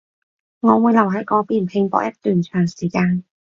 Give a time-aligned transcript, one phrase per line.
[0.61, 3.23] 我會留喺嗰邊拼搏一段長時間